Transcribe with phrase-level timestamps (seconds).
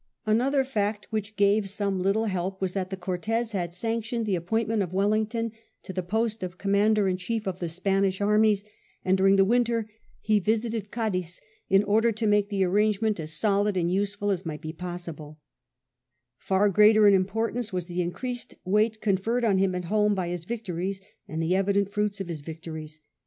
[0.25, 4.81] Another fact, which gave some little help, wail that the Cortes had sanctioned the appointment
[4.81, 5.51] of Wellington
[5.83, 8.65] to the post of Commander in Chiel of the Spanish armies;
[9.05, 9.87] and during the winter
[10.19, 14.61] he Tisited Cadiz in order to make the arrangement as solid and nsefol as might
[14.61, 15.37] be possibla
[16.39, 20.45] Far greater in importance was the increased weight conferred on him at home by his
[20.45, 22.99] victories and the evident f mits of his victories.